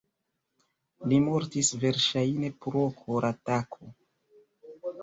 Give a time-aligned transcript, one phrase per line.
[1.11, 3.95] Li mortis verŝajne pro koratako.